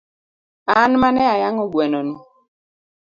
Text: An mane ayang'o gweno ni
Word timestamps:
An 0.79 0.91
mane 1.01 1.23
ayang'o 1.33 1.65
gweno 1.73 1.99
ni 2.07 2.15